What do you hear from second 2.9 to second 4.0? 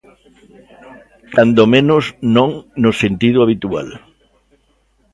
sentido habitual.